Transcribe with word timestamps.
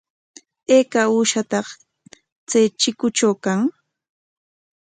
¿Ayka 0.75 1.01
uushataq 1.13 1.67
chay 2.49 2.65
chikutraw 2.79 3.35
kan? 3.43 3.61